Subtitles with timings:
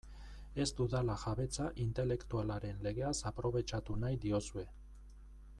[0.63, 4.69] Ez dudala jabetza intelektualaren legeaz aprobetxatu nahi diozue.